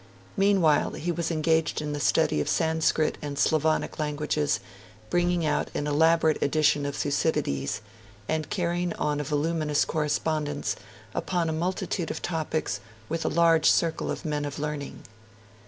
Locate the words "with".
13.09-13.23